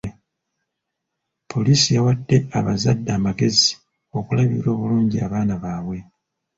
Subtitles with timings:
[1.51, 3.71] Poliisi yawadde abazadde amagezi
[4.17, 5.97] okulabirira obulungi abaana baabwe.